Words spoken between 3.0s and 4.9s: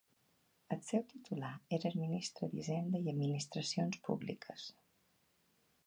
i Administracions Públiques.